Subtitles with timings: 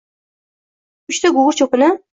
[1.13, 1.95] Uchta gugurt cho‘pini: